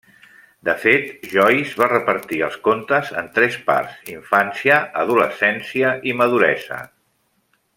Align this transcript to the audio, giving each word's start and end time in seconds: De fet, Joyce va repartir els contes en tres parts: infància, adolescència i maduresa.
De 0.67 0.73
fet, 0.83 1.11
Joyce 1.33 1.79
va 1.81 1.89
repartir 1.91 2.39
els 2.47 2.57
contes 2.67 3.11
en 3.21 3.29
tres 3.37 3.59
parts: 3.67 3.99
infància, 4.15 4.79
adolescència 5.03 5.93
i 6.13 6.17
maduresa. 6.23 6.81